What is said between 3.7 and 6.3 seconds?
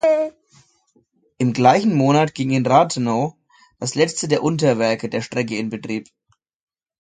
das letzte der Unterwerke der Strecke in Betrieb.